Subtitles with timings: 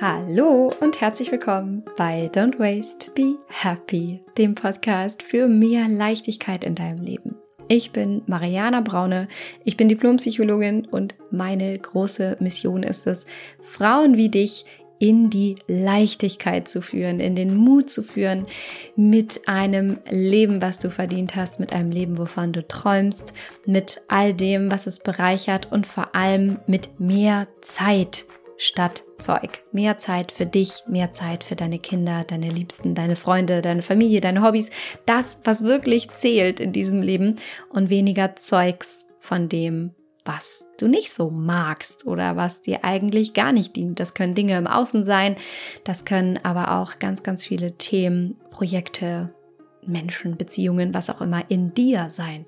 [0.00, 6.74] Hallo und herzlich willkommen bei Don't Waste, Be Happy, dem Podcast für mehr Leichtigkeit in
[6.74, 7.36] deinem Leben.
[7.68, 9.28] Ich bin Mariana Braune,
[9.64, 13.26] ich bin Diplompsychologin und meine große Mission ist es,
[13.60, 14.64] Frauen wie dich
[14.98, 18.46] in die Leichtigkeit zu führen, in den Mut zu führen,
[18.96, 23.32] mit einem Leben, was du verdient hast, mit einem Leben, wovon du träumst,
[23.66, 28.26] mit all dem, was es bereichert und vor allem mit mehr Zeit
[28.62, 29.64] statt Zeug.
[29.72, 34.20] Mehr Zeit für dich, mehr Zeit für deine Kinder, deine Liebsten, deine Freunde, deine Familie,
[34.20, 34.70] deine Hobbys.
[35.04, 37.36] Das, was wirklich zählt in diesem Leben
[37.70, 39.90] und weniger Zeugs von dem,
[40.24, 43.98] was du nicht so magst oder was dir eigentlich gar nicht dient.
[43.98, 45.36] Das können Dinge im Außen sein,
[45.82, 49.34] das können aber auch ganz, ganz viele Themen, Projekte,
[49.84, 52.46] Menschen, Beziehungen, was auch immer in dir sein.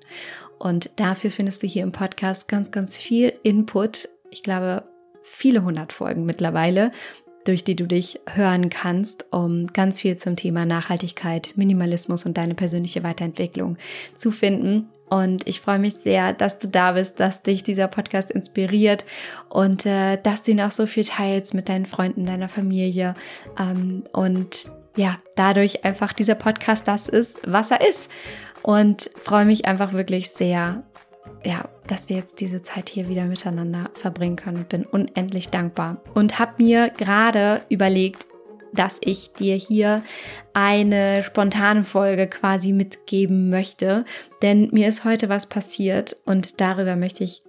[0.59, 4.07] Und dafür findest du hier im Podcast ganz, ganz viel Input.
[4.29, 4.85] Ich glaube,
[5.25, 6.91] viele hundert Folgen mittlerweile,
[7.45, 12.55] durch die du dich hören kannst, um ganz viel zum Thema Nachhaltigkeit, Minimalismus und deine
[12.55, 13.77] persönliche Weiterentwicklung
[14.15, 14.89] zu finden.
[15.09, 19.05] Und ich freue mich sehr, dass du da bist, dass dich dieser Podcast inspiriert
[19.49, 23.13] und äh, dass du ihn auch so viel teilst mit deinen Freunden, deiner Familie.
[23.59, 28.09] Ähm, und ja, dadurch einfach dieser Podcast das ist, was er ist.
[28.63, 30.83] Und freue mich einfach wirklich sehr,
[31.43, 34.65] ja, dass wir jetzt diese Zeit hier wieder miteinander verbringen können.
[34.65, 38.25] Bin unendlich dankbar und habe mir gerade überlegt,
[38.73, 40.03] dass ich dir hier
[40.53, 44.05] eine spontane Folge quasi mitgeben möchte,
[44.41, 47.44] denn mir ist heute was passiert und darüber möchte ich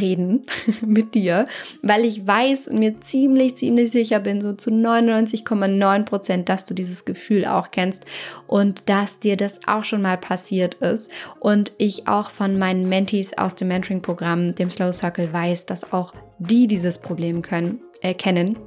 [0.00, 0.42] reden
[0.86, 1.46] mit dir,
[1.82, 6.74] weil ich weiß und mir ziemlich, ziemlich sicher bin, so zu 99,9 Prozent, dass du
[6.74, 8.04] dieses Gefühl auch kennst
[8.46, 11.10] und dass dir das auch schon mal passiert ist.
[11.40, 16.12] Und ich auch von meinen Mentees aus dem Mentoring-Programm, dem Slow Circle, weiß, dass auch
[16.38, 18.58] die dieses Problem können, äh, kennen.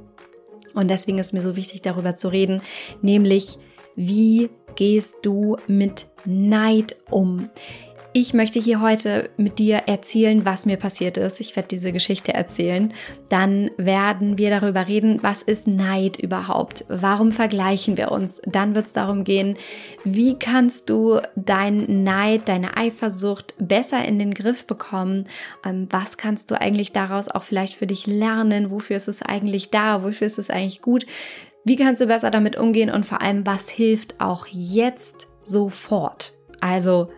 [0.74, 2.62] Und deswegen ist mir so wichtig, darüber zu reden,
[3.02, 3.58] nämlich
[3.96, 7.48] wie gehst du mit Neid um?
[8.14, 11.40] Ich möchte hier heute mit dir erzählen, was mir passiert ist.
[11.40, 12.94] Ich werde diese Geschichte erzählen.
[13.28, 16.86] Dann werden wir darüber reden, was ist Neid überhaupt?
[16.88, 18.40] Warum vergleichen wir uns?
[18.46, 19.58] Dann wird es darum gehen,
[20.04, 25.28] wie kannst du dein Neid, deine Eifersucht besser in den Griff bekommen?
[25.64, 28.70] Ähm, was kannst du eigentlich daraus auch vielleicht für dich lernen?
[28.70, 30.02] Wofür ist es eigentlich da?
[30.02, 31.04] Wofür ist es eigentlich gut?
[31.64, 32.90] Wie kannst du besser damit umgehen?
[32.90, 36.32] Und vor allem, was hilft auch jetzt sofort?
[36.60, 37.10] Also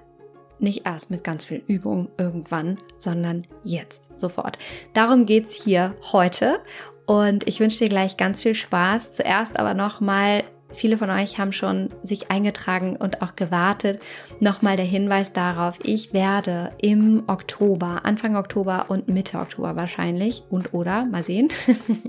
[0.63, 4.59] nicht erst mit ganz viel Übung irgendwann, sondern jetzt, sofort.
[4.95, 6.61] Darum geht es hier heute
[7.07, 9.13] und ich wünsche dir gleich ganz viel Spaß.
[9.13, 14.01] Zuerst aber nochmal, viele von euch haben schon sich eingetragen und auch gewartet.
[14.39, 20.73] Nochmal der Hinweis darauf, ich werde im Oktober, Anfang Oktober und Mitte Oktober wahrscheinlich und
[20.73, 21.49] oder, mal sehen,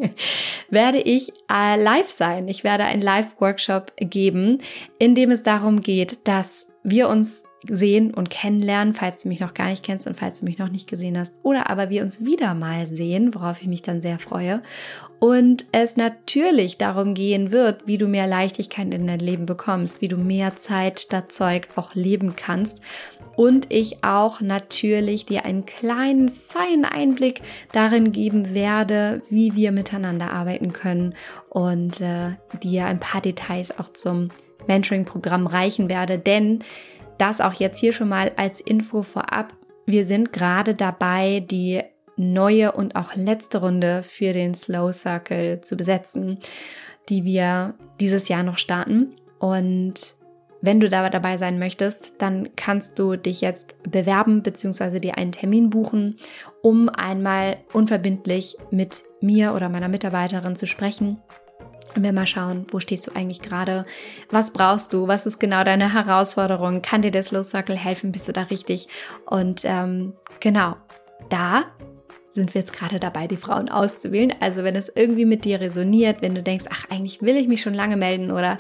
[0.69, 2.47] werde ich äh, live sein.
[2.47, 4.59] Ich werde einen Live-Workshop geben,
[4.99, 9.53] in dem es darum geht, dass wir uns sehen und kennenlernen, falls du mich noch
[9.53, 11.33] gar nicht kennst und falls du mich noch nicht gesehen hast.
[11.43, 14.61] Oder aber wir uns wieder mal sehen, worauf ich mich dann sehr freue.
[15.19, 20.07] Und es natürlich darum gehen wird, wie du mehr Leichtigkeit in dein Leben bekommst, wie
[20.07, 22.81] du mehr Zeit statt Zeug auch leben kannst.
[23.35, 27.41] Und ich auch natürlich dir einen kleinen, feinen Einblick
[27.71, 31.13] darin geben werde, wie wir miteinander arbeiten können
[31.49, 32.31] und äh,
[32.63, 34.29] dir ein paar Details auch zum
[34.67, 36.17] Mentoring-Programm reichen werde.
[36.17, 36.63] Denn
[37.21, 39.53] das auch jetzt hier schon mal als Info vorab.
[39.85, 41.81] Wir sind gerade dabei, die
[42.17, 46.39] neue und auch letzte Runde für den Slow Circle zu besetzen,
[47.09, 49.15] die wir dieses Jahr noch starten.
[49.39, 50.15] Und
[50.61, 54.99] wenn du da dabei sein möchtest, dann kannst du dich jetzt bewerben bzw.
[54.99, 56.15] dir einen Termin buchen,
[56.61, 61.17] um einmal unverbindlich mit mir oder meiner Mitarbeiterin zu sprechen
[61.95, 63.85] und wir mal schauen, wo stehst du eigentlich gerade?
[64.29, 65.07] Was brauchst du?
[65.07, 66.81] Was ist genau deine Herausforderung?
[66.81, 68.11] Kann dir der Slow Circle helfen?
[68.11, 68.87] Bist du da richtig?
[69.25, 70.75] Und ähm, genau,
[71.29, 71.65] da
[72.29, 74.33] sind wir jetzt gerade dabei, die Frauen auszuwählen.
[74.39, 77.61] Also wenn es irgendwie mit dir resoniert, wenn du denkst, ach, eigentlich will ich mich
[77.61, 78.57] schon lange melden oder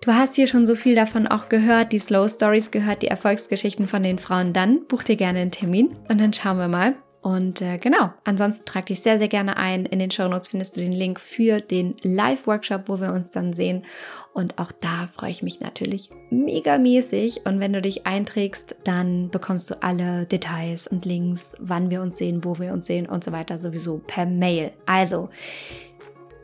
[0.00, 3.88] du hast hier schon so viel davon auch gehört, die Slow Stories gehört, die Erfolgsgeschichten
[3.88, 7.62] von den Frauen, dann buch dir gerne einen Termin und dann schauen wir mal, und
[7.62, 9.86] äh, genau, ansonsten trag dich sehr, sehr gerne ein.
[9.86, 13.52] In den Show Notes findest du den Link für den Live-Workshop, wo wir uns dann
[13.52, 13.84] sehen.
[14.32, 17.46] Und auch da freue ich mich natürlich mega mäßig.
[17.46, 22.16] Und wenn du dich einträgst, dann bekommst du alle Details und Links, wann wir uns
[22.16, 24.72] sehen, wo wir uns sehen und so weiter, sowieso per Mail.
[24.86, 25.28] Also,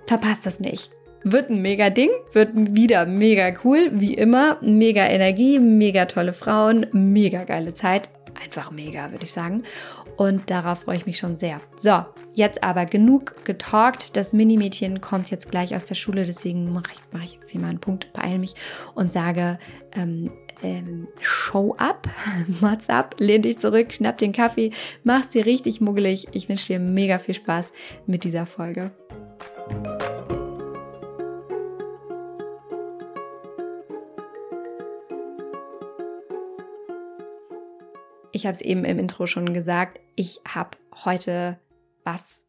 [0.06, 0.92] verpasst das nicht.
[1.24, 4.58] Wird ein mega Ding, wird wieder mega cool, wie immer.
[4.60, 8.10] Mega Energie, mega tolle Frauen, mega geile Zeit.
[8.42, 9.64] Einfach mega, würde ich sagen.
[10.16, 11.60] Und darauf freue ich mich schon sehr.
[11.76, 12.04] So,
[12.34, 14.16] jetzt aber genug getalkt.
[14.16, 17.60] Das Minimädchen kommt jetzt gleich aus der Schule, deswegen mache ich, mach ich jetzt hier
[17.60, 18.54] mal einen Punkt, beeile mich
[18.94, 19.58] und sage,
[19.92, 20.30] ähm,
[20.62, 22.08] ähm, Show up,
[22.60, 24.72] Mats up, lehn dich zurück, schnapp den Kaffee,
[25.04, 26.28] mach's dir richtig muggelig.
[26.32, 27.72] Ich wünsche dir mega viel Spaß
[28.06, 28.90] mit dieser Folge.
[38.38, 41.58] Ich habe es eben im Intro schon gesagt, ich habe heute
[42.04, 42.46] was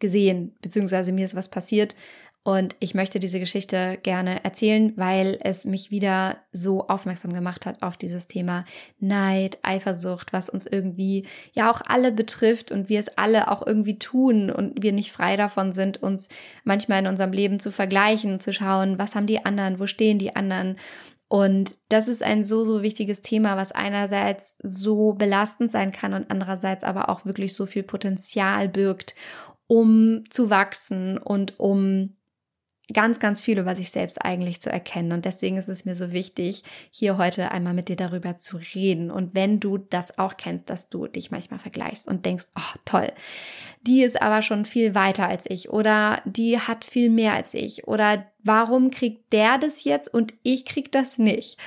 [0.00, 1.94] gesehen, beziehungsweise mir ist was passiert,
[2.42, 7.82] und ich möchte diese Geschichte gerne erzählen, weil es mich wieder so aufmerksam gemacht hat
[7.82, 8.64] auf dieses Thema
[8.98, 13.98] Neid, Eifersucht, was uns irgendwie ja auch alle betrifft und wir es alle auch irgendwie
[13.98, 16.28] tun und wir nicht frei davon sind, uns
[16.64, 20.34] manchmal in unserem Leben zu vergleichen, zu schauen, was haben die anderen, wo stehen die
[20.34, 20.78] anderen.
[21.32, 26.28] Und das ist ein so, so wichtiges Thema, was einerseits so belastend sein kann und
[26.28, 29.14] andererseits aber auch wirklich so viel Potenzial birgt,
[29.68, 32.16] um zu wachsen und um
[32.92, 35.12] ganz, ganz viel über sich selbst eigentlich zu erkennen.
[35.12, 39.10] Und deswegen ist es mir so wichtig, hier heute einmal mit dir darüber zu reden.
[39.10, 43.12] Und wenn du das auch kennst, dass du dich manchmal vergleichst und denkst, oh toll,
[43.82, 47.88] die ist aber schon viel weiter als ich oder die hat viel mehr als ich
[47.88, 51.58] oder warum kriegt der das jetzt und ich krieg das nicht?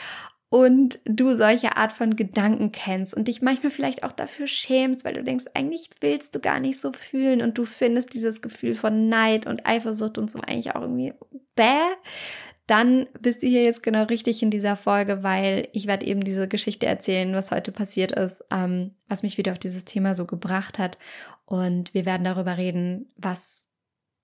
[0.53, 5.15] Und du solche Art von Gedanken kennst und dich manchmal vielleicht auch dafür schämst, weil
[5.15, 9.09] du denkst, eigentlich willst du gar nicht so fühlen und du findest dieses Gefühl von
[9.09, 11.13] Neid und Eifersucht und so eigentlich auch irgendwie
[11.55, 11.63] bäh,
[12.67, 16.47] dann bist du hier jetzt genau richtig in dieser Folge, weil ich werde eben diese
[16.47, 20.77] Geschichte erzählen, was heute passiert ist, ähm, was mich wieder auf dieses Thema so gebracht
[20.77, 20.99] hat.
[21.45, 23.69] Und wir werden darüber reden, was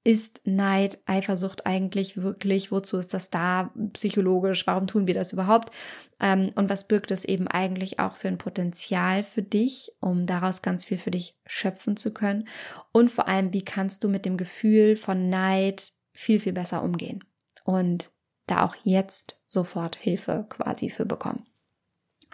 [0.04, 2.72] ist Neid, Eifersucht eigentlich wirklich?
[2.72, 4.66] Wozu ist das da psychologisch?
[4.66, 5.72] Warum tun wir das überhaupt?
[6.19, 10.62] Ähm, und was birgt es eben eigentlich auch für ein Potenzial für dich, um daraus
[10.62, 12.48] ganz viel für dich schöpfen zu können?
[12.92, 17.24] Und vor allem, wie kannst du mit dem Gefühl von Neid viel, viel besser umgehen?
[17.63, 18.12] Und
[18.48, 21.45] da auch jetzt sofort Hilfe quasi für bekommen.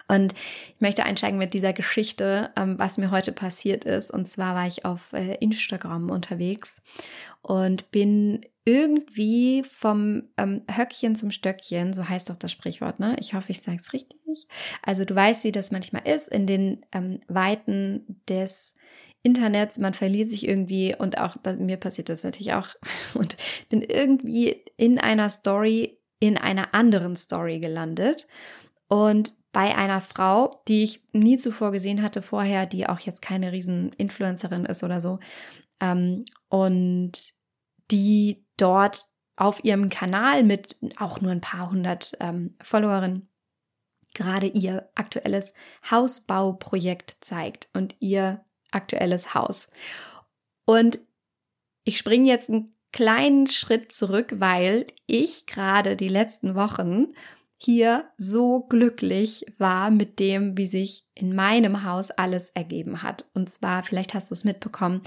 [0.08, 0.34] Und
[0.74, 4.10] ich möchte einsteigen mit dieser Geschichte, ähm, was mir heute passiert ist.
[4.10, 6.82] Und zwar war ich auf äh, Instagram unterwegs
[7.42, 13.16] und bin irgendwie vom ähm, Höckchen zum Stöckchen, so heißt doch das Sprichwort, ne?
[13.20, 14.18] Ich hoffe, ich sage es richtig.
[14.82, 18.74] Also du weißt, wie das manchmal ist in den ähm, Weiten des
[19.22, 22.68] Internets, man verliert sich irgendwie und auch mir passiert das natürlich auch
[23.14, 23.36] und
[23.68, 28.26] bin irgendwie in einer Story in einer anderen Story gelandet
[28.88, 33.52] und bei einer Frau, die ich nie zuvor gesehen hatte vorher, die auch jetzt keine
[33.52, 35.18] riesen Influencerin ist oder so.
[35.80, 37.12] Ähm, und
[37.90, 39.02] die dort
[39.34, 43.30] auf ihrem Kanal mit auch nur ein paar hundert ähm, Followerinnen
[44.12, 45.54] gerade ihr aktuelles
[45.90, 49.70] Hausbauprojekt zeigt und ihr aktuelles Haus.
[50.66, 50.98] Und
[51.84, 57.14] ich springe jetzt einen kleinen Schritt zurück, weil ich gerade die letzten Wochen
[57.58, 63.24] hier so glücklich war mit dem, wie sich in meinem Haus alles ergeben hat.
[63.34, 65.02] Und zwar, vielleicht hast du es mitbekommen,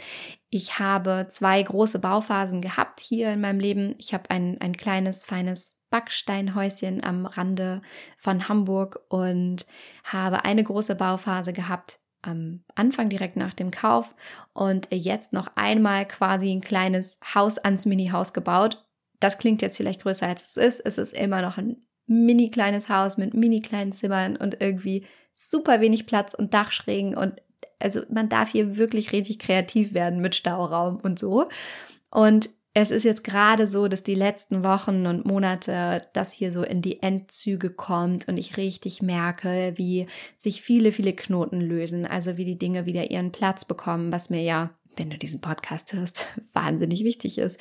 [0.50, 3.94] ich habe zwei große Bauphasen gehabt hier in meinem Leben.
[4.00, 7.81] Ich habe ein, ein kleines, feines Backsteinhäuschen am Rande
[8.18, 9.68] von Hamburg und
[10.04, 14.13] habe eine große Bauphase gehabt am Anfang direkt nach dem Kauf
[14.54, 18.85] und jetzt noch einmal quasi ein kleines Haus ans Mini-Haus gebaut.
[19.19, 20.80] Das klingt jetzt vielleicht größer als es ist.
[20.80, 25.80] Es ist immer noch ein mini kleines Haus mit mini kleinen Zimmern und irgendwie super
[25.80, 27.42] wenig Platz und Dachschrägen und
[27.80, 31.47] also man darf hier wirklich richtig kreativ werden mit Stauraum und so.
[32.11, 36.63] Und es ist jetzt gerade so, dass die letzten Wochen und Monate das hier so
[36.63, 42.37] in die Endzüge kommt und ich richtig merke, wie sich viele, viele Knoten lösen, also
[42.37, 46.28] wie die Dinge wieder ihren Platz bekommen, was mir ja, wenn du diesen Podcast hörst,
[46.54, 47.59] wahnsinnig wichtig ist.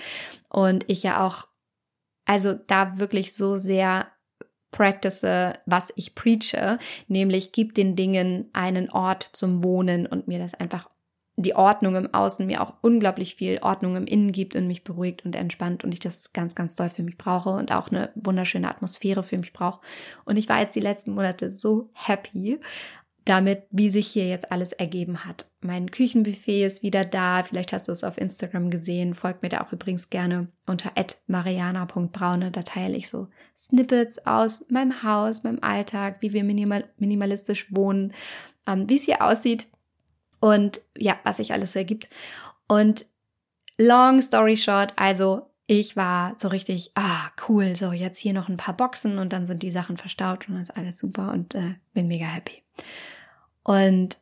[0.50, 1.48] Und ich ja auch,
[2.26, 4.08] also da wirklich so sehr
[4.70, 5.22] practice,
[5.66, 10.88] was ich preache, nämlich gib den Dingen einen Ort zum Wohnen und mir das einfach
[11.40, 15.24] die Ordnung im Außen mir auch unglaublich viel Ordnung im Innen gibt und mich beruhigt
[15.24, 18.68] und entspannt und ich das ganz, ganz doll für mich brauche und auch eine wunderschöne
[18.68, 19.80] Atmosphäre für mich brauche.
[20.24, 22.58] Und ich war jetzt die letzten Monate so happy
[23.28, 25.50] damit, wie sich hier jetzt alles ergeben hat.
[25.60, 27.42] Mein Küchenbuffet ist wieder da.
[27.42, 29.14] Vielleicht hast du es auf Instagram gesehen.
[29.14, 30.92] Folgt mir da auch übrigens gerne unter
[31.26, 32.50] mariana.braune.
[32.50, 38.14] Da teile ich so Snippets aus meinem Haus, meinem Alltag, wie wir minimal, minimalistisch wohnen,
[38.66, 39.68] ähm, wie es hier aussieht
[40.40, 42.08] und ja, was sich alles so ergibt.
[42.66, 43.04] Und
[43.78, 48.56] long story short, also ich war so richtig, ah, cool, so jetzt hier noch ein
[48.56, 51.74] paar Boxen und dann sind die Sachen verstaut und dann ist alles super und äh,
[51.92, 52.62] bin mega happy.
[53.68, 54.18] Und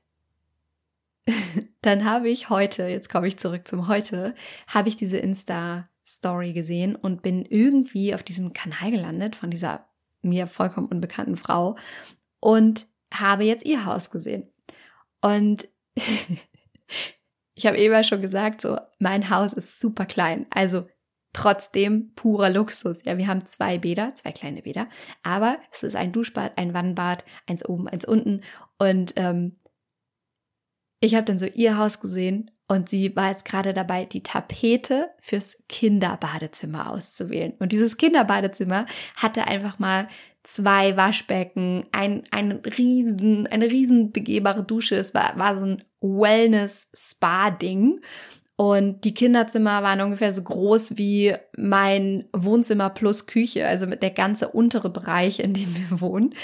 [1.80, 4.34] dann habe ich heute, jetzt komme ich zurück zum heute,
[4.66, 9.86] habe ich diese Insta-Story gesehen und bin irgendwie auf diesem Kanal gelandet von dieser
[10.20, 11.76] mir vollkommen unbekannten Frau
[12.40, 14.52] und habe jetzt ihr Haus gesehen.
[15.20, 15.68] Und
[17.54, 20.46] ich habe eben schon gesagt, so mein Haus ist super klein.
[20.50, 20.88] Also
[21.36, 23.04] trotzdem purer Luxus.
[23.04, 24.88] Ja, wir haben zwei Bäder, zwei kleine Bäder,
[25.22, 28.40] aber es ist ein Duschbad, ein Wannenbad, eins oben, eins unten.
[28.78, 29.56] Und ähm,
[31.00, 35.10] ich habe dann so ihr Haus gesehen und sie war jetzt gerade dabei, die Tapete
[35.20, 37.52] fürs Kinderbadezimmer auszuwählen.
[37.58, 40.08] Und dieses Kinderbadezimmer hatte einfach mal
[40.42, 44.96] zwei Waschbecken, ein, ein riesen, eine riesen begehbare Dusche.
[44.96, 48.00] Es war, war so ein Wellness-Spa-Ding.
[48.56, 54.48] Und die Kinderzimmer waren ungefähr so groß wie mein Wohnzimmer plus Küche, also der ganze
[54.48, 56.34] untere Bereich, in dem wir wohnen.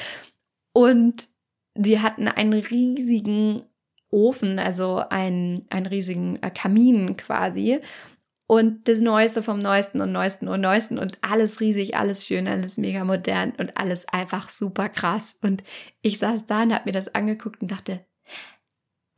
[0.74, 1.28] Und
[1.74, 3.62] die hatten einen riesigen
[4.10, 7.80] Ofen, also einen, einen riesigen äh, Kamin quasi.
[8.46, 12.76] Und das Neueste vom Neuesten und Neuesten und Neuesten und alles riesig, alles schön, alles
[12.76, 15.38] mega modern und alles einfach super krass.
[15.40, 15.64] Und
[16.02, 18.04] ich saß da und habe mir das angeguckt und dachte,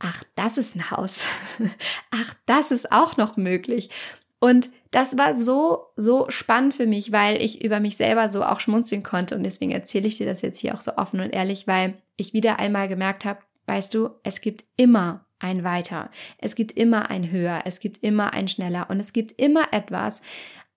[0.05, 1.25] ach, das ist ein Haus.
[2.11, 3.91] ach, das ist auch noch möglich.
[4.39, 8.61] Und das war so, so spannend für mich, weil ich über mich selber so auch
[8.61, 9.35] schmunzeln konnte.
[9.35, 12.35] Und deswegen erzähle ich dir das jetzt hier auch so offen und ehrlich, weil ich
[12.35, 17.31] wieder einmal gemerkt habe, weißt du, es gibt immer ein Weiter, es gibt immer ein
[17.31, 20.21] Höher, es gibt immer ein Schneller und es gibt immer etwas,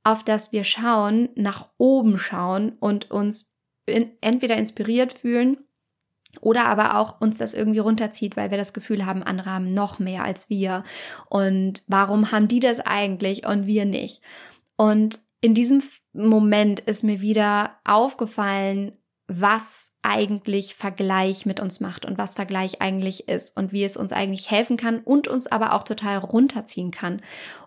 [0.04, 3.54] auf das wir schauen, nach oben schauen und uns
[3.86, 5.58] in, entweder inspiriert fühlen
[6.42, 10.00] oder aber auch uns das irgendwie runterzieht, weil wir das Gefühl haben, andere haben noch
[10.00, 10.84] mehr als wir.
[11.30, 14.22] Und warum haben die das eigentlich und wir nicht?
[14.76, 15.82] Und in diesem
[16.14, 18.94] Moment ist mir wieder aufgefallen,
[19.28, 24.14] was eigentlich Vergleich mit uns macht und was Vergleich eigentlich ist und wie es uns
[24.14, 27.22] eigentlich helfen kann und uns aber auch total runterziehen kann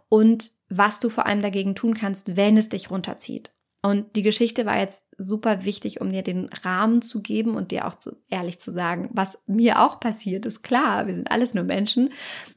[0.08, 3.50] und was du vor allem dagegen tun kannst, wenn es dich runterzieht.
[3.82, 7.86] Und die Geschichte war jetzt super wichtig, um dir den Rahmen zu geben und dir
[7.86, 10.62] auch zu, ehrlich zu sagen, was mir auch passiert ist.
[10.62, 12.12] Klar, wir sind alles nur Menschen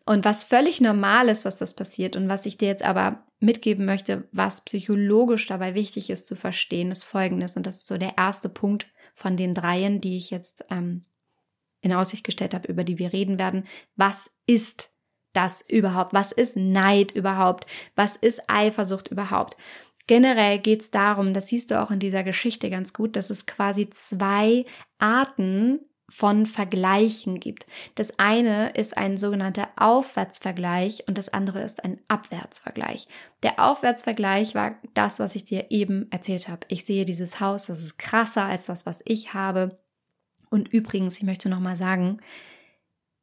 [0.06, 3.86] und was völlig normal ist, was das passiert und was ich dir jetzt aber mitgeben
[3.86, 7.56] möchte, was psychologisch dabei wichtig ist zu verstehen, ist folgendes.
[7.56, 11.06] Und das ist so der erste Punkt von den dreien, die ich jetzt ähm,
[11.82, 13.66] in Aussicht gestellt habe, über die wir reden werden.
[13.96, 14.92] Was ist
[15.34, 16.14] das überhaupt?
[16.14, 17.66] Was ist Neid überhaupt?
[17.96, 19.58] Was ist Eifersucht überhaupt?
[20.08, 23.46] Generell geht es darum, das siehst du auch in dieser Geschichte ganz gut, dass es
[23.46, 24.66] quasi zwei
[24.98, 25.80] Arten
[26.10, 27.66] von Vergleichen gibt.
[27.96, 33.08] Das eine ist ein sogenannter Aufwärtsvergleich und das andere ist ein Abwärtsvergleich.
[33.42, 36.68] Der Aufwärtsvergleich war das, was ich dir eben erzählt habe.
[36.68, 39.80] Ich sehe dieses Haus, das ist krasser als das, was ich habe.
[40.50, 42.18] Und übrigens, ich möchte noch mal sagen,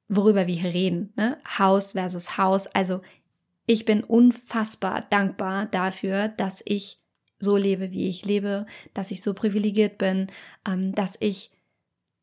[0.08, 1.38] worüber wir hier reden, ne?
[1.58, 2.66] Haus versus Haus.
[2.66, 3.02] Also
[3.70, 6.98] ich bin unfassbar dankbar dafür, dass ich
[7.38, 10.26] so lebe, wie ich lebe, dass ich so privilegiert bin,
[10.66, 11.52] ähm, dass ich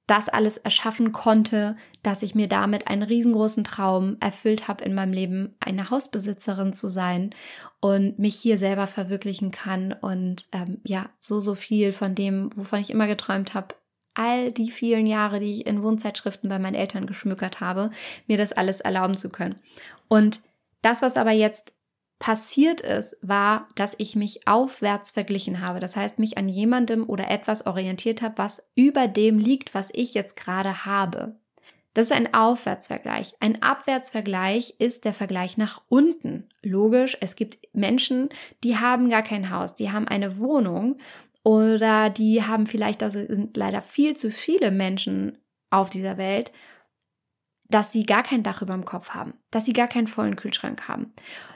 [0.08, 5.14] das alles erschaffen konnte, dass ich mir damit einen riesengroßen Traum erfüllt habe in meinem
[5.14, 7.34] Leben, eine Hausbesitzerin zu sein
[7.80, 12.82] und mich hier selber verwirklichen kann und ähm, ja, so, so viel von dem, wovon
[12.82, 13.74] ich immer geträumt habe,
[14.16, 17.90] all die vielen Jahre, die ich in Wohnzeitschriften bei meinen Eltern geschmückert habe,
[18.28, 19.56] mir das alles erlauben zu können.
[20.10, 20.42] Und
[20.82, 21.74] das, was aber jetzt
[22.20, 25.80] passiert ist, war, dass ich mich aufwärts verglichen habe.
[25.80, 30.14] Das heißt, mich an jemandem oder etwas orientiert habe, was über dem liegt, was ich
[30.14, 31.36] jetzt gerade habe.
[31.94, 33.34] Das ist ein Aufwärtsvergleich.
[33.40, 36.48] Ein Abwärtsvergleich ist der Vergleich nach unten.
[36.62, 38.30] Logisch, es gibt Menschen,
[38.64, 41.00] die haben gar kein Haus, die haben eine Wohnung
[41.44, 45.40] oder die haben vielleicht, also sind leider viel zu viele Menschen
[45.72, 46.52] auf dieser Welt,
[47.70, 50.88] dass sie gar kein Dach über dem Kopf haben, dass sie gar keinen vollen Kühlschrank
[50.88, 51.14] haben,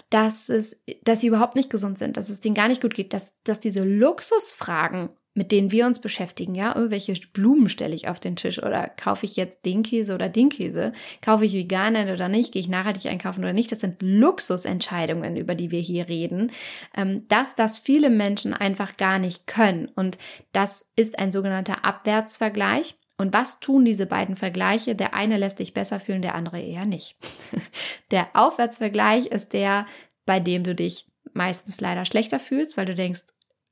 [0.09, 3.13] dass es, dass sie überhaupt nicht gesund sind, dass es denen gar nicht gut geht,
[3.13, 8.19] dass, dass diese Luxusfragen, mit denen wir uns beschäftigen, ja, welche Blumen stelle ich auf
[8.19, 10.91] den Tisch oder kaufe ich jetzt den Käse oder den Käse,
[11.21, 15.55] kaufe ich vegan oder nicht, gehe ich nachhaltig einkaufen oder nicht, das sind Luxusentscheidungen, über
[15.55, 16.51] die wir hier reden,
[16.97, 19.89] ähm, dass das viele Menschen einfach gar nicht können.
[19.95, 20.17] Und
[20.51, 24.95] das ist ein sogenannter Abwärtsvergleich und was tun diese beiden Vergleiche?
[24.95, 27.15] Der eine lässt dich besser fühlen, der andere eher nicht.
[28.11, 29.85] Der Aufwärtsvergleich ist der,
[30.25, 33.21] bei dem du dich meistens leider schlechter fühlst, weil du denkst,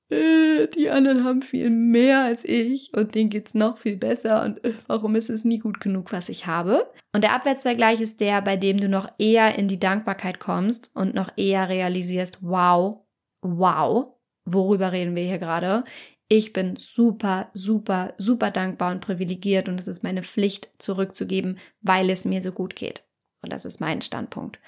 [0.10, 4.63] äh, die anderen haben viel mehr als ich und denen geht's noch viel besser und
[4.63, 6.89] äh, warum ist es nie gut genug, was ich habe?
[7.13, 11.13] Und der Abwärtsvergleich ist der, bei dem du noch eher in die Dankbarkeit kommst und
[11.13, 13.01] noch eher realisierst, wow,
[13.41, 14.13] wow,
[14.46, 15.84] worüber reden wir hier gerade?
[16.32, 22.10] Ich bin super, super, super dankbar und privilegiert und es ist meine Pflicht zurückzugeben, weil
[22.12, 23.04] es mir so gut geht.
[23.42, 24.60] Und das ist mein Standpunkt.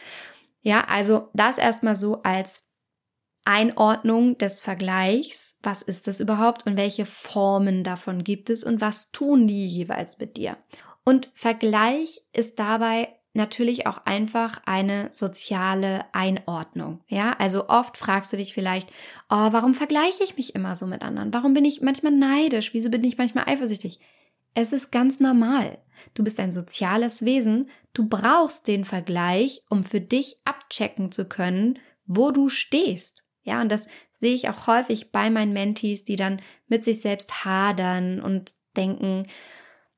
[0.61, 2.71] Ja, also das erstmal so als
[3.45, 5.59] Einordnung des Vergleichs.
[5.61, 10.17] Was ist das überhaupt und welche Formen davon gibt es und was tun die jeweils
[10.17, 10.57] mit dir?
[11.03, 16.99] Und Vergleich ist dabei natürlich auch einfach eine soziale Einordnung.
[17.07, 18.89] Ja, also oft fragst du dich vielleicht,
[19.29, 21.33] oh, warum vergleiche ich mich immer so mit anderen?
[21.33, 22.73] Warum bin ich manchmal neidisch?
[22.73, 23.99] Wieso bin ich manchmal eifersüchtig?
[24.53, 25.77] Es ist ganz normal.
[26.13, 27.69] Du bist ein soziales Wesen.
[27.93, 33.23] Du brauchst den Vergleich, um für dich abchecken zu können, wo du stehst.
[33.43, 37.45] Ja, und das sehe ich auch häufig bei meinen Mentees, die dann mit sich selbst
[37.45, 39.27] hadern und denken,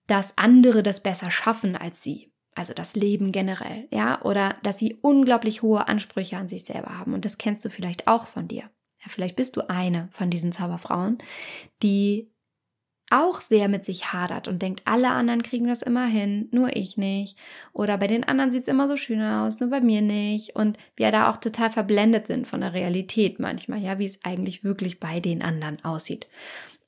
[0.08, 2.33] dass andere das besser schaffen als sie.
[2.56, 7.14] Also das Leben generell, ja, oder dass sie unglaublich hohe Ansprüche an sich selber haben.
[7.14, 8.64] Und das kennst du vielleicht auch von dir.
[9.04, 11.18] Ja, vielleicht bist du eine von diesen Zauberfrauen,
[11.82, 12.34] die
[13.14, 16.98] auch sehr mit sich hadert und denkt, alle anderen kriegen das immer hin, nur ich
[16.98, 17.38] nicht.
[17.72, 20.56] Oder bei den anderen sieht es immer so schön aus, nur bei mir nicht.
[20.56, 24.64] Und wir da auch total verblendet sind von der Realität manchmal, ja, wie es eigentlich
[24.64, 26.28] wirklich bei den anderen aussieht.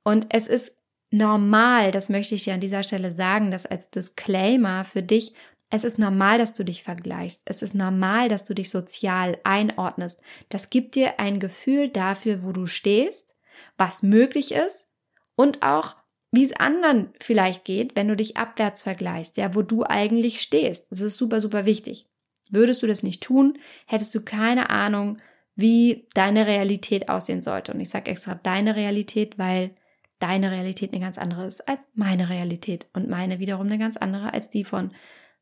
[0.03, 0.75] Und es ist
[1.12, 5.34] normal, das möchte ich dir an dieser Stelle sagen, dass als Disclaimer für dich,
[5.69, 7.41] es ist normal, dass du dich vergleichst.
[7.45, 10.22] Es ist normal, dass du dich sozial einordnest.
[10.50, 13.36] Das gibt dir ein Gefühl dafür, wo du stehst,
[13.77, 14.91] was möglich ist
[15.36, 15.95] und auch
[16.31, 20.91] wie es anderen vielleicht geht, wenn du dich abwärts vergleichst, ja, wo du eigentlich stehst.
[20.91, 22.07] Das ist super, super wichtig.
[22.50, 23.57] Würdest du das nicht tun,
[23.88, 25.17] hättest du keine Ahnung,
[25.55, 27.74] wie deine Realität aussehen sollte.
[27.74, 29.72] Und ich sage extra deine Realität, weil
[30.19, 34.34] deine Realität eine ganz andere ist als meine Realität und meine wiederum eine ganz andere
[34.34, 34.91] als die von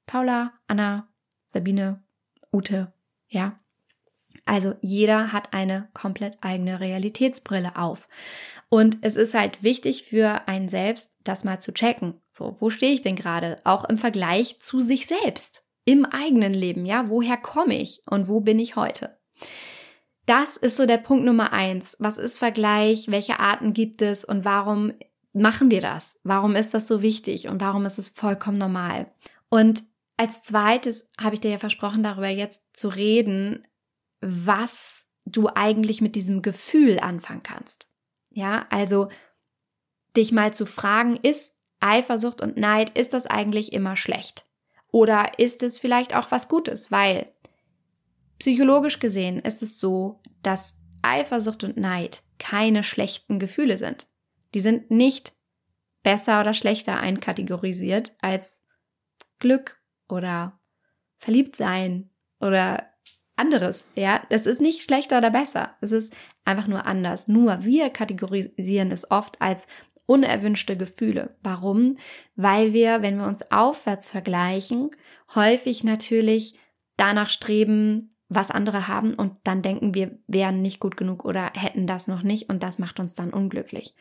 [0.05, 1.07] Paula, Anna,
[1.47, 2.03] Sabine,
[2.51, 2.93] Ute,
[3.27, 3.59] ja.
[4.45, 8.09] Also jeder hat eine komplett eigene Realitätsbrille auf.
[8.69, 12.21] Und es ist halt wichtig für einen selbst, das mal zu checken.
[12.31, 13.57] So, wo stehe ich denn gerade?
[13.63, 15.65] Auch im Vergleich zu sich selbst.
[15.85, 17.09] Im eigenen Leben, ja?
[17.09, 19.17] Woher komme ich und wo bin ich heute?
[20.25, 21.97] Das ist so der Punkt Nummer eins.
[21.99, 23.11] Was ist Vergleich?
[23.11, 24.93] Welche Arten gibt es und warum
[25.33, 26.19] machen wir das?
[26.23, 29.11] Warum ist das so wichtig und warum ist es vollkommen normal?
[29.49, 29.83] Und
[30.17, 33.67] als zweites habe ich dir ja versprochen, darüber jetzt zu reden,
[34.21, 37.89] was du eigentlich mit diesem Gefühl anfangen kannst.
[38.29, 39.09] Ja, also
[40.15, 44.45] dich mal zu fragen, ist Eifersucht und Neid, ist das eigentlich immer schlecht?
[44.91, 46.91] Oder ist es vielleicht auch was Gutes?
[46.91, 47.31] Weil
[48.39, 54.07] psychologisch gesehen ist es so, dass Eifersucht und Neid keine schlechten Gefühle sind.
[54.53, 55.33] Die sind nicht
[56.03, 58.63] besser oder schlechter einkategorisiert als
[59.39, 59.82] Glück
[60.13, 60.59] oder
[61.17, 62.89] verliebt sein oder
[63.35, 64.21] anderes, ja.
[64.29, 65.75] Das ist nicht schlechter oder besser.
[65.81, 66.13] Es ist
[66.45, 67.27] einfach nur anders.
[67.27, 69.67] Nur wir kategorisieren es oft als
[70.05, 71.35] unerwünschte Gefühle.
[71.41, 71.97] Warum?
[72.35, 74.91] Weil wir, wenn wir uns aufwärts vergleichen,
[75.33, 76.59] häufig natürlich
[76.97, 81.87] danach streben, was andere haben und dann denken wir wären nicht gut genug oder hätten
[81.87, 83.93] das noch nicht und das macht uns dann unglücklich.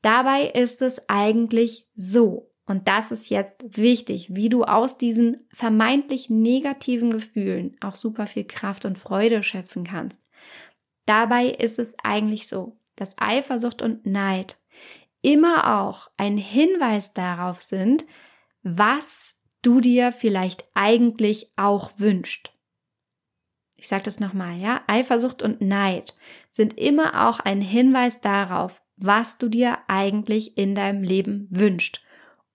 [0.00, 6.30] Dabei ist es eigentlich so, und das ist jetzt wichtig, wie du aus diesen vermeintlich
[6.30, 10.26] negativen Gefühlen auch super viel Kraft und Freude schöpfen kannst.
[11.04, 14.58] Dabei ist es eigentlich so, dass Eifersucht und Neid
[15.20, 18.04] immer auch ein Hinweis darauf sind,
[18.62, 22.52] was du dir vielleicht eigentlich auch wünscht.
[23.76, 24.82] Ich sage das nochmal, ja?
[24.86, 26.14] Eifersucht und Neid
[26.48, 32.03] sind immer auch ein Hinweis darauf, was du dir eigentlich in deinem Leben wünscht.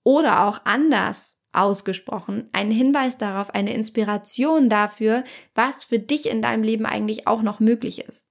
[0.10, 6.64] Oder auch anders ausgesprochen, ein Hinweis darauf, eine Inspiration dafür, was für dich in deinem
[6.64, 8.26] Leben eigentlich auch noch möglich ist.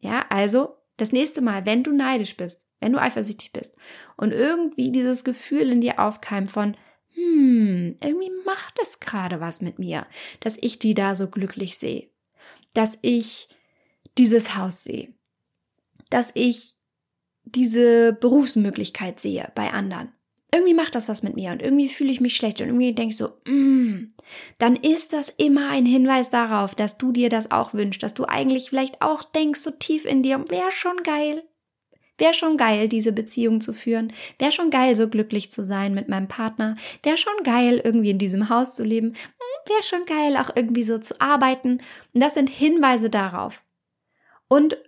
[0.00, 3.76] Ja, also das nächste Mal, wenn du neidisch bist, wenn du eifersüchtig bist
[4.16, 6.76] und irgendwie dieses Gefühl in dir aufkeimt von,
[7.14, 10.04] hm, irgendwie macht es gerade was mit mir,
[10.40, 12.10] dass ich die da so glücklich sehe,
[12.74, 13.48] dass ich
[14.18, 15.14] dieses Haus sehe,
[16.10, 16.74] dass ich
[17.44, 20.12] diese Berufsmöglichkeit sehe bei anderen
[20.52, 23.10] irgendwie macht das was mit mir und irgendwie fühle ich mich schlecht und irgendwie denke
[23.10, 24.14] ich so, mm,
[24.58, 28.24] dann ist das immer ein Hinweis darauf, dass du dir das auch wünschst, dass du
[28.24, 31.44] eigentlich vielleicht auch denkst, so tief in dir, wäre schon geil.
[32.16, 34.12] Wäre schon geil, diese Beziehung zu führen.
[34.40, 36.76] Wäre schon geil, so glücklich zu sein mit meinem Partner.
[37.04, 39.08] Wäre schon geil, irgendwie in diesem Haus zu leben.
[39.10, 41.78] Hm, Wäre schon geil, auch irgendwie so zu arbeiten.
[42.12, 43.62] Und das sind Hinweise darauf.
[44.48, 44.78] Und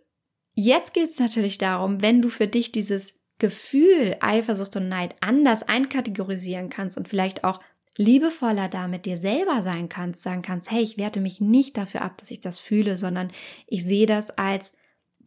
[0.54, 5.64] jetzt geht es natürlich darum, wenn du für dich dieses Gefühl Eifersucht und Neid anders
[5.64, 7.60] einkategorisieren kannst und vielleicht auch
[7.96, 12.02] liebevoller da mit dir selber sein kannst, sagen kannst, hey, ich werte mich nicht dafür
[12.02, 13.32] ab, dass ich das fühle, sondern
[13.66, 14.76] ich sehe das als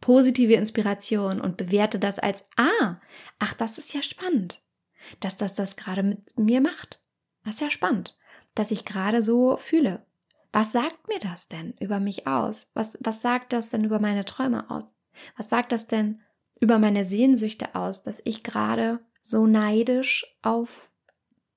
[0.00, 3.00] positive Inspiration und bewerte das als, ah,
[3.38, 4.62] ach, das ist ja spannend,
[5.20, 7.00] dass das das gerade mit mir macht.
[7.44, 8.16] Das ist ja spannend.
[8.54, 10.06] dass ich gerade so fühle?
[10.52, 12.70] Was sagt mir das denn über mich aus?
[12.74, 14.96] Was, was sagt das denn über meine Träume aus?
[15.36, 16.20] Was sagt das denn
[16.60, 20.90] über meine Sehnsüchte aus, dass ich gerade so neidisch auf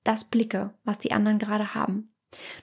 [0.04, 2.12] das blicke, was die anderen gerade haben?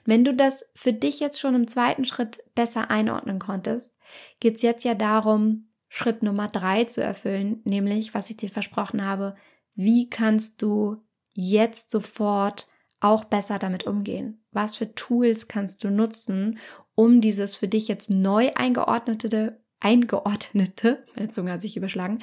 [0.04, 3.96] Wenn du das für dich jetzt schon im zweiten Schritt besser einordnen konntest,
[4.40, 9.04] geht es jetzt ja darum, Schritt Nummer drei zu erfüllen, nämlich, was ich dir versprochen
[9.04, 9.34] habe,
[9.74, 12.68] wie kannst du jetzt sofort
[13.00, 14.44] auch besser damit umgehen?
[14.52, 16.58] Was für Tools kannst du nutzen,
[16.94, 22.22] um dieses für dich jetzt neu eingeordnete, eingeordnete, meine Zunge hat sich überschlagen,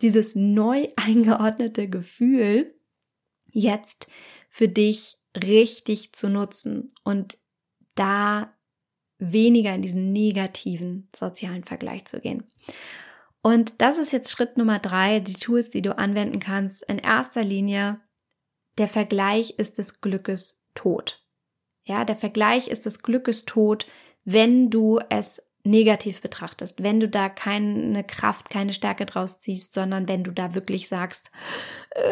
[0.00, 2.74] dieses neu eingeordnete Gefühl
[3.50, 4.08] jetzt
[4.48, 7.38] für dich richtig zu nutzen und
[7.94, 8.54] da
[9.18, 12.44] weniger in diesen negativen sozialen Vergleich zu gehen.
[13.42, 16.82] Und das ist jetzt Schritt Nummer drei, die Tools, die du anwenden kannst.
[16.84, 18.00] In erster Linie,
[18.78, 21.24] der Vergleich ist des Glückes Tod.
[21.84, 23.86] Ja, der Vergleich ist des Glückes Tod,
[24.24, 30.08] wenn du es negativ betrachtest, wenn du da keine Kraft, keine Stärke draus ziehst, sondern
[30.08, 31.30] wenn du da wirklich sagst,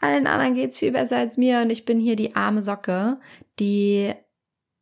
[0.00, 3.20] allen anderen geht's viel besser als mir und ich bin hier die arme Socke,
[3.58, 4.14] die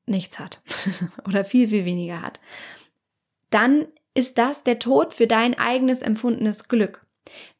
[0.06, 0.60] nichts hat
[1.26, 2.38] oder viel, viel weniger hat,
[3.50, 7.04] dann ist das der Tod für dein eigenes empfundenes Glück.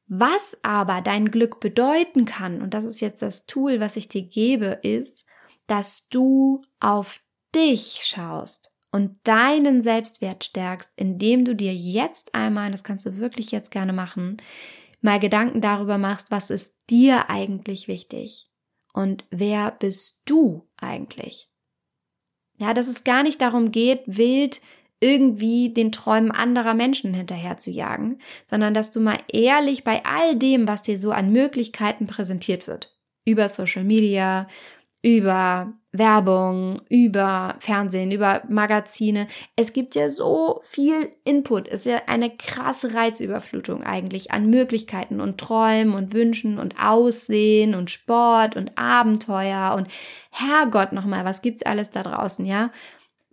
[0.06, 4.22] Was aber dein Glück bedeuten kann, und das ist jetzt das Tool, was ich dir
[4.22, 5.26] gebe, ist,
[5.66, 7.20] dass du auf
[7.54, 13.50] dich schaust und deinen Selbstwert stärkst, indem du dir jetzt einmal, das kannst du wirklich
[13.50, 14.40] jetzt gerne machen,
[15.00, 18.46] mal Gedanken darüber machst, was ist dir eigentlich wichtig
[18.92, 21.50] und wer bist du eigentlich?
[22.56, 24.60] Ja, dass es gar nicht darum geht, wild
[25.00, 30.36] irgendwie den Träumen anderer Menschen hinterher zu jagen, sondern dass du mal ehrlich bei all
[30.36, 34.46] dem, was dir so an Möglichkeiten präsentiert wird, über Social Media,
[35.04, 39.28] über Werbung, über Fernsehen, über Magazine.
[39.54, 41.68] Es gibt ja so viel Input.
[41.68, 47.74] Es ist ja eine krasse Reizüberflutung eigentlich an Möglichkeiten und Träumen und Wünschen und Aussehen
[47.74, 49.88] und Sport und Abenteuer und
[50.30, 52.72] Herrgott nochmal, was gibt's alles da draußen, ja?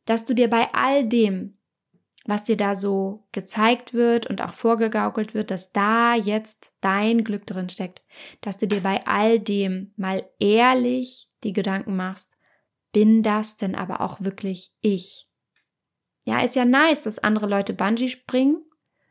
[0.05, 1.57] Dass du dir bei all dem,
[2.25, 7.45] was dir da so gezeigt wird und auch vorgegaukelt wird, dass da jetzt dein Glück
[7.45, 8.01] drin steckt,
[8.41, 12.37] dass du dir bei all dem mal ehrlich die Gedanken machst,
[12.91, 15.27] bin das denn aber auch wirklich ich?
[16.25, 18.63] Ja, ist ja nice, dass andere Leute Bungee springen.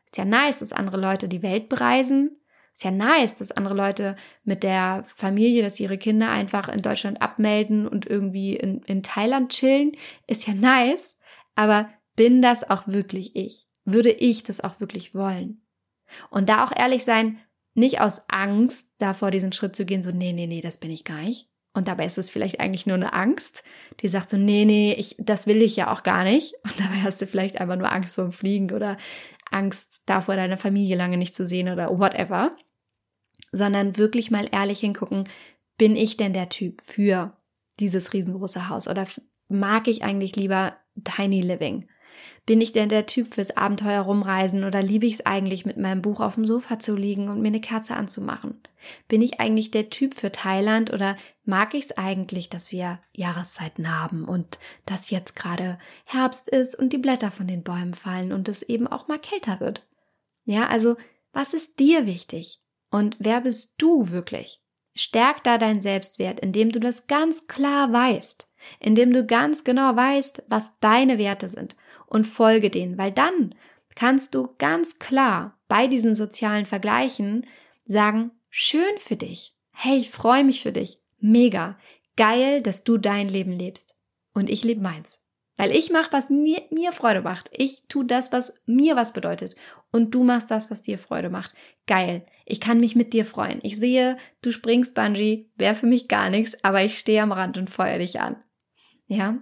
[0.05, 2.37] Ist ja nice, dass andere Leute die Welt bereisen.
[2.73, 7.21] Ist ja nice, dass andere Leute mit der Familie, dass ihre Kinder einfach in Deutschland
[7.21, 9.91] abmelden und irgendwie in, in Thailand chillen.
[10.27, 11.17] Ist ja nice.
[11.55, 11.89] Aber
[12.21, 13.67] bin das auch wirklich ich?
[13.83, 15.65] Würde ich das auch wirklich wollen?
[16.29, 17.39] Und da auch ehrlich sein,
[17.73, 21.03] nicht aus Angst davor, diesen Schritt zu gehen, so, nee, nee, nee, das bin ich
[21.03, 23.63] gar nicht, und dabei ist es vielleicht eigentlich nur eine Angst,
[24.01, 26.53] die sagt so, nee, nee, ich, das will ich ja auch gar nicht.
[26.63, 28.97] Und dabei hast du vielleicht einfach nur Angst vor dem Fliegen oder
[29.51, 32.55] Angst davor, deine Familie lange nicht zu sehen oder whatever.
[33.53, 35.29] Sondern wirklich mal ehrlich hingucken,
[35.77, 37.37] bin ich denn der Typ für
[37.79, 39.05] dieses riesengroße Haus oder
[39.47, 41.87] mag ich eigentlich lieber Tiny Living?
[42.45, 46.01] Bin ich denn der Typ fürs Abenteuer rumreisen oder liebe ich es eigentlich mit meinem
[46.01, 48.59] Buch auf dem Sofa zu liegen und mir eine Kerze anzumachen?
[49.07, 53.95] Bin ich eigentlich der Typ für Thailand oder mag ich es eigentlich, dass wir Jahreszeiten
[53.95, 58.49] haben und dass jetzt gerade Herbst ist und die Blätter von den Bäumen fallen und
[58.49, 59.85] es eben auch mal kälter wird?
[60.45, 60.97] Ja, also
[61.31, 62.59] was ist dir wichtig?
[62.89, 64.61] Und wer bist du wirklich?
[64.93, 70.43] Stärk da dein Selbstwert, indem du das ganz klar weißt, indem du ganz genau weißt,
[70.47, 71.77] was deine Werte sind
[72.11, 73.55] und folge denen, weil dann
[73.95, 77.47] kannst du ganz klar bei diesen sozialen Vergleichen
[77.85, 79.55] sagen, schön für dich.
[79.71, 80.99] Hey, ich freue mich für dich.
[81.19, 81.77] Mega.
[82.17, 83.97] Geil, dass du dein Leben lebst.
[84.33, 85.21] Und ich lebe meins.
[85.55, 87.49] Weil ich mache, was mir, mir Freude macht.
[87.53, 89.55] Ich tue das, was mir was bedeutet.
[89.91, 91.53] Und du machst das, was dir Freude macht.
[91.87, 92.25] Geil.
[92.45, 93.59] Ich kann mich mit dir freuen.
[93.63, 97.57] Ich sehe, du springst Bungee, wäre für mich gar nichts, aber ich stehe am Rand
[97.57, 98.35] und feuer dich an.
[99.07, 99.37] Ja?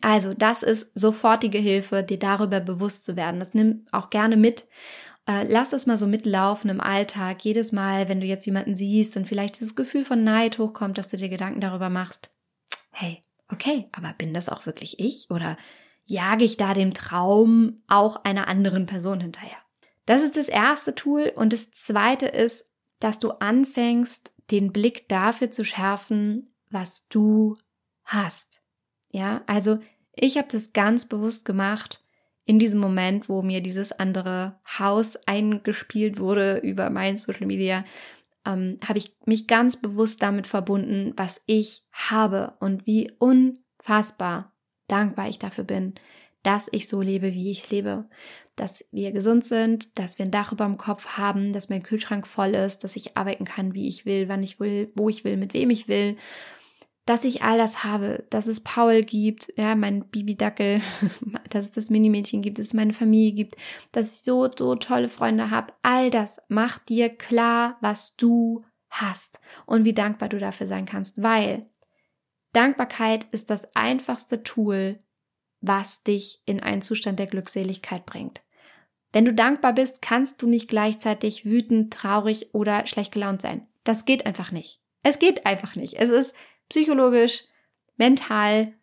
[0.00, 3.40] Also, das ist sofortige Hilfe, dir darüber bewusst zu werden.
[3.40, 4.66] Das nimm auch gerne mit.
[5.26, 7.44] Äh, lass das mal so mitlaufen im Alltag.
[7.44, 11.08] Jedes Mal, wenn du jetzt jemanden siehst und vielleicht dieses Gefühl von Neid hochkommt, dass
[11.08, 12.30] du dir Gedanken darüber machst.
[12.90, 15.30] Hey, okay, aber bin das auch wirklich ich?
[15.30, 15.56] Oder
[16.04, 19.56] jage ich da dem Traum auch einer anderen Person hinterher?
[20.06, 21.32] Das ist das erste Tool.
[21.34, 27.56] Und das zweite ist, dass du anfängst, den Blick dafür zu schärfen, was du
[28.04, 28.63] hast.
[29.14, 29.78] Ja, also
[30.16, 32.02] ich habe das ganz bewusst gemacht
[32.46, 37.84] in diesem Moment, wo mir dieses andere Haus eingespielt wurde über mein Social Media,
[38.44, 44.52] ähm, habe ich mich ganz bewusst damit verbunden, was ich habe und wie unfassbar
[44.88, 45.94] dankbar ich dafür bin,
[46.42, 48.08] dass ich so lebe, wie ich lebe.
[48.56, 52.26] Dass wir gesund sind, dass wir ein Dach über dem Kopf haben, dass mein Kühlschrank
[52.26, 55.36] voll ist, dass ich arbeiten kann, wie ich will, wann ich will, wo ich will,
[55.36, 56.16] mit wem ich will.
[57.06, 60.80] Dass ich all das habe, dass es Paul gibt, ja, mein Bibi-Dackel,
[61.50, 63.56] dass es das Minimädchen gibt, dass es meine Familie gibt,
[63.92, 65.74] dass ich so, so tolle Freunde habe.
[65.82, 71.22] All das macht dir klar, was du hast und wie dankbar du dafür sein kannst,
[71.22, 71.66] weil
[72.52, 75.00] Dankbarkeit ist das einfachste Tool,
[75.60, 78.42] was dich in einen Zustand der Glückseligkeit bringt.
[79.12, 83.66] Wenn du dankbar bist, kannst du nicht gleichzeitig wütend, traurig oder schlecht gelaunt sein.
[83.82, 84.80] Das geht einfach nicht.
[85.02, 85.94] Es geht einfach nicht.
[85.94, 86.34] Es ist
[86.68, 87.44] psychologisch,
[87.96, 88.74] mental,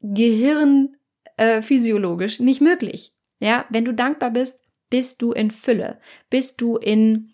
[0.00, 0.96] Gehirn,
[1.36, 3.14] äh, nicht möglich.
[3.38, 7.32] Ja, wenn du dankbar bist, bist du in Fülle, bist du in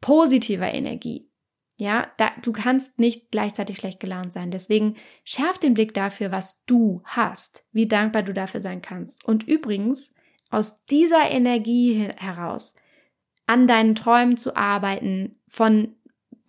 [0.00, 1.30] positiver Energie.
[1.76, 4.50] Ja, da, du kannst nicht gleichzeitig schlecht gelaunt sein.
[4.50, 9.24] Deswegen schärf den Blick dafür, was du hast, wie dankbar du dafür sein kannst.
[9.24, 10.12] Und übrigens,
[10.50, 12.76] aus dieser Energie heraus
[13.46, 15.96] an deinen Träumen zu arbeiten, von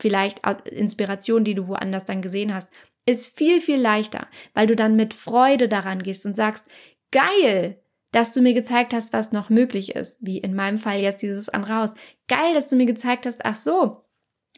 [0.02, 2.70] vielleicht Inspiration, die du woanders dann gesehen hast,
[3.06, 6.68] ist viel, viel leichter, weil du dann mit Freude daran gehst und sagst,
[7.12, 7.80] geil,
[8.12, 11.50] dass du mir gezeigt hast, was noch möglich ist, wie in meinem Fall jetzt dieses
[11.50, 11.94] andere Haus.
[12.28, 14.06] Geil, dass du mir gezeigt hast, ach so,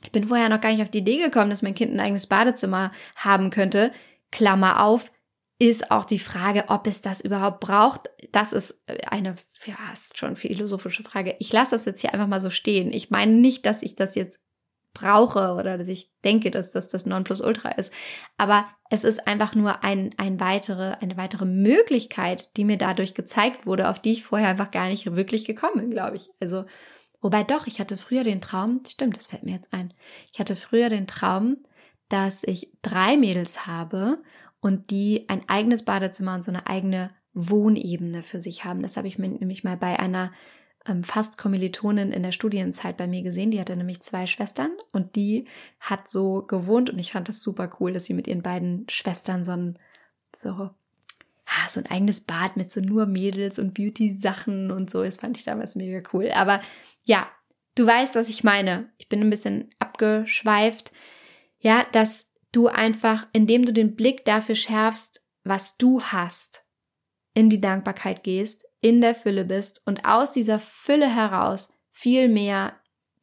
[0.03, 2.27] ich bin vorher noch gar nicht auf die Idee gekommen, dass mein Kind ein eigenes
[2.27, 3.91] Badezimmer haben könnte.
[4.31, 5.11] Klammer auf,
[5.59, 8.09] ist auch die Frage, ob es das überhaupt braucht.
[8.31, 11.35] Das ist eine ja, ist schon philosophische Frage.
[11.39, 12.91] Ich lasse das jetzt hier einfach mal so stehen.
[12.91, 14.42] Ich meine nicht, dass ich das jetzt
[14.93, 17.91] brauche oder dass ich denke, dass das das Nonplusultra ist.
[18.37, 23.65] Aber es ist einfach nur ein, ein weitere, eine weitere Möglichkeit, die mir dadurch gezeigt
[23.65, 26.29] wurde, auf die ich vorher einfach gar nicht wirklich gekommen bin, glaube ich.
[26.39, 26.65] Also
[27.23, 29.93] Wobei doch, ich hatte früher den Traum, stimmt, das fällt mir jetzt ein.
[30.33, 31.55] Ich hatte früher den Traum,
[32.09, 34.21] dass ich drei Mädels habe
[34.59, 38.81] und die ein eigenes Badezimmer und so eine eigene Wohnebene für sich haben.
[38.81, 40.33] Das habe ich mir nämlich mal bei einer
[40.87, 43.51] ähm, fast Kommilitonin in der Studienzeit bei mir gesehen.
[43.51, 45.45] Die hatte nämlich zwei Schwestern und die
[45.79, 49.43] hat so gewohnt und ich fand das super cool, dass sie mit ihren beiden Schwestern
[49.43, 49.79] so ein,
[50.35, 55.03] so, ah, so ein eigenes Bad mit so nur Mädels und Beauty-Sachen und so.
[55.03, 56.29] Das fand ich damals mega cool.
[56.31, 56.61] Aber
[57.03, 57.27] ja,
[57.75, 58.89] du weißt, was ich meine.
[58.97, 60.91] Ich bin ein bisschen abgeschweift.
[61.59, 66.65] Ja, dass du einfach, indem du den Blick dafür schärfst, was du hast,
[67.33, 72.73] in die Dankbarkeit gehst, in der Fülle bist und aus dieser Fülle heraus viel mehr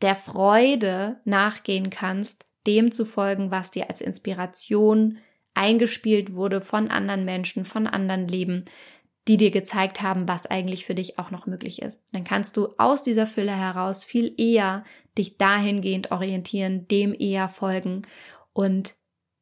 [0.00, 5.18] der Freude nachgehen kannst, dem zu folgen, was dir als Inspiration
[5.54, 8.64] eingespielt wurde von anderen Menschen, von anderen Leben,
[9.28, 12.02] die dir gezeigt haben, was eigentlich für dich auch noch möglich ist.
[12.12, 14.82] Dann kannst du aus dieser Fülle heraus viel eher
[15.18, 18.02] dich dahingehend orientieren, dem eher folgen
[18.54, 18.94] und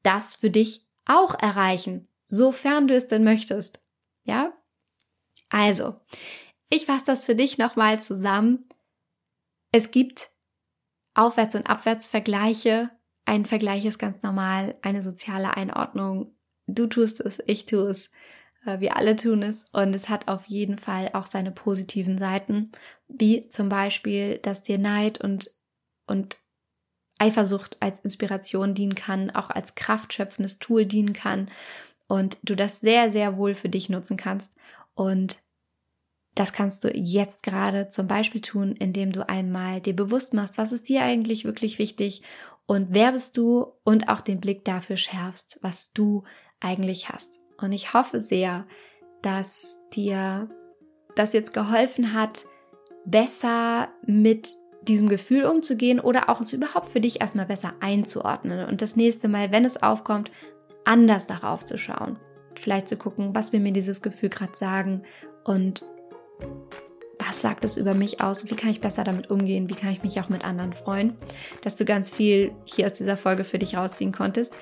[0.03, 3.81] das für dich auch erreichen, sofern du es denn möchtest.
[4.25, 4.53] Ja?
[5.51, 5.97] Also,
[6.71, 8.69] ich fasse das für dich nochmal zusammen.
[9.73, 10.31] Es gibt
[11.15, 12.91] Aufwärts- und Abwärtsvergleiche.
[13.25, 16.35] Ein Vergleich ist ganz normal, eine soziale Einordnung.
[16.67, 18.11] Du tust es, ich tue es.
[18.65, 22.73] Äh, wir alle tun es und es hat auf jeden Fall auch seine positiven Seiten,
[23.09, 25.51] wie zum Beispiel, dass dir Neid und,
[26.07, 26.37] und
[27.19, 31.51] Eifersucht als Inspiration dienen kann, auch als kraftschöpfendes Tool dienen kann
[32.07, 34.55] und du das sehr, sehr wohl für dich nutzen kannst.
[34.99, 35.39] Und
[36.35, 40.73] das kannst du jetzt gerade zum Beispiel tun, indem du einmal dir bewusst machst, was
[40.73, 42.23] ist dir eigentlich wirklich wichtig
[42.67, 46.25] und wer bist du und auch den Blick dafür schärfst, was du
[46.59, 47.39] eigentlich hast.
[47.63, 48.67] Und ich hoffe sehr,
[49.23, 50.51] dass dir
[51.15, 52.45] das jetzt geholfen hat,
[53.05, 54.51] besser mit
[54.83, 59.29] diesem Gefühl umzugehen oder auch es überhaupt für dich erstmal besser einzuordnen und das nächste
[59.29, 60.33] Mal, wenn es aufkommt,
[60.85, 62.19] anders darauf zu schauen.
[62.59, 65.03] Vielleicht zu gucken, was will mir dieses Gefühl gerade sagen
[65.45, 65.85] und
[67.19, 68.49] was sagt es über mich aus?
[68.49, 69.69] Wie kann ich besser damit umgehen?
[69.69, 71.15] Wie kann ich mich auch mit anderen freuen?
[71.63, 74.57] Dass du ganz viel hier aus dieser Folge für dich rausziehen konntest.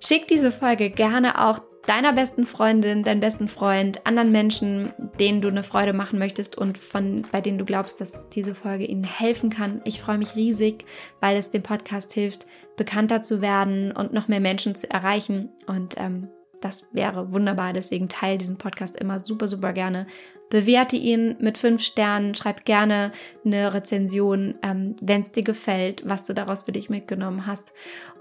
[0.00, 5.48] Schick diese Folge gerne auch deiner besten Freundin, deinem besten Freund, anderen Menschen, denen du
[5.48, 9.50] eine Freude machen möchtest und von bei denen du glaubst, dass diese Folge ihnen helfen
[9.50, 9.80] kann.
[9.84, 10.84] Ich freue mich riesig,
[11.20, 15.50] weil es dem Podcast hilft, bekannter zu werden und noch mehr Menschen zu erreichen.
[15.66, 16.28] Und ähm,
[16.60, 17.72] das wäre wunderbar.
[17.72, 20.06] Deswegen teile diesen Podcast immer super, super gerne.
[20.50, 22.34] Bewerte ihn mit fünf Sternen.
[22.34, 23.12] Schreib gerne
[23.44, 27.72] eine Rezension, ähm, wenn es dir gefällt, was du daraus für dich mitgenommen hast.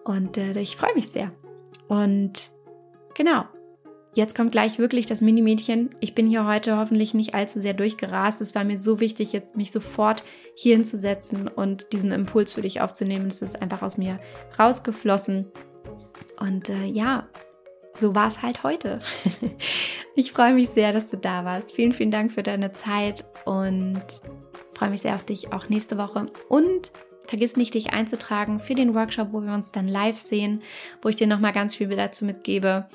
[0.04, 1.32] Und äh, ich freue mich sehr.
[1.88, 2.52] Und
[3.20, 3.44] Genau.
[4.16, 5.94] jetzt kommt gleich wirklich das Mini-Mädchen.
[6.00, 8.40] Ich bin hier heute hoffentlich nicht allzu sehr durchgerast.
[8.40, 10.24] Es war mir so wichtig, jetzt mich sofort
[10.56, 13.28] hier hinzusetzen und diesen Impuls für dich aufzunehmen.
[13.28, 14.22] Es ist einfach aus mir
[14.58, 15.52] rausgeflossen.
[16.40, 17.28] Und äh, ja,
[18.00, 19.02] so war es halt heute.
[20.16, 21.74] ich freue mich sehr, dass du da warst.
[21.74, 24.02] Vielen, vielen Dank für deine Zeit und
[24.74, 26.28] freue mich sehr auf dich auch nächste Woche.
[26.48, 26.92] Und
[27.26, 30.64] vergiss nicht, dich einzutragen für den Workshop, wo wir uns dann live sehen,
[31.02, 32.90] wo ich dir nochmal ganz viel dazu mitgebe,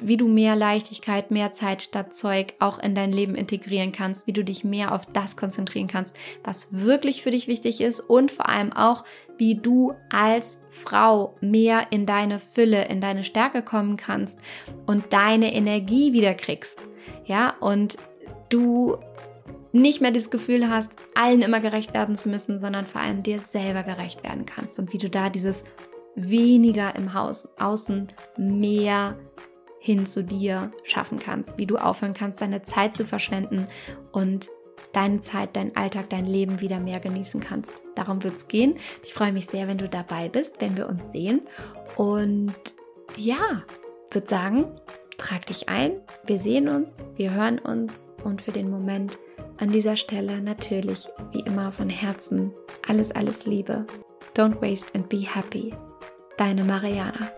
[0.00, 4.32] wie du mehr Leichtigkeit, mehr Zeit statt Zeug auch in dein Leben integrieren kannst, wie
[4.32, 8.48] du dich mehr auf das konzentrieren kannst, was wirklich für dich wichtig ist und vor
[8.48, 9.04] allem auch,
[9.38, 14.38] wie du als Frau mehr in deine Fülle, in deine Stärke kommen kannst
[14.86, 16.86] und deine Energie wieder kriegst.
[17.24, 17.96] Ja, und
[18.48, 18.98] du
[19.72, 23.40] nicht mehr das Gefühl hast, allen immer gerecht werden zu müssen, sondern vor allem dir
[23.40, 25.64] selber gerecht werden kannst und wie du da dieses
[26.14, 29.16] weniger im Haus, außen mehr
[29.82, 33.66] hin zu dir schaffen kannst, wie du aufhören kannst, deine Zeit zu verschwenden
[34.12, 34.48] und
[34.92, 37.72] deine Zeit, deinen Alltag, dein Leben wieder mehr genießen kannst.
[37.96, 38.76] Darum wird es gehen.
[39.02, 41.40] Ich freue mich sehr, wenn du dabei bist, wenn wir uns sehen.
[41.96, 42.54] Und
[43.16, 43.64] ja,
[44.12, 44.66] würde sagen,
[45.18, 46.00] trag dich ein.
[46.26, 49.18] Wir sehen uns, wir hören uns und für den Moment
[49.58, 52.52] an dieser Stelle natürlich wie immer von Herzen
[52.86, 53.84] alles, alles Liebe.
[54.36, 55.74] Don't waste and be happy.
[56.36, 57.32] Deine Mariana.